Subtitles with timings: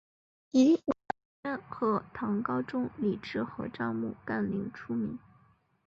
[0.49, 0.95] 以武则
[1.43, 5.19] 天和唐高宗李治合葬墓干陵出名。